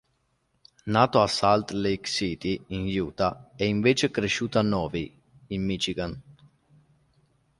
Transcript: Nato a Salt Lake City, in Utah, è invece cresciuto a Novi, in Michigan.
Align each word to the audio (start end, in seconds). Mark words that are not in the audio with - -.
Nato 0.87 1.21
a 1.21 1.27
Salt 1.27 1.71
Lake 1.73 2.07
City, 2.09 2.59
in 2.69 2.87
Utah, 2.87 3.51
è 3.55 3.65
invece 3.65 4.09
cresciuto 4.09 4.57
a 4.57 4.63
Novi, 4.63 5.15
in 5.49 5.63
Michigan. 5.63 6.19